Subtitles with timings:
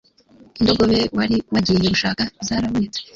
[0.59, 2.99] indogobe wari wagiye gushaka zarabonetse